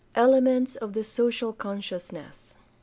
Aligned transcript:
Elements 0.15 0.75
of 0.77 0.93
the 0.93 1.03
social 1.03 1.53
consciousness. 1.53 2.57